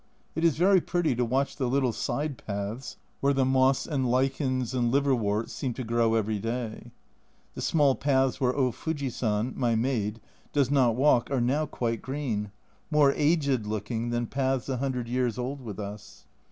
[0.33, 4.73] It is very pretty to watch the little side paths, where the moss and lichens
[4.73, 6.89] and liverworts seem to grow every day;
[7.53, 10.19] the small paths where O Fuji san (my maid)
[10.53, 12.49] does not walk are now quite green
[12.89, 16.25] more aged looking than paths a hundred years old with us.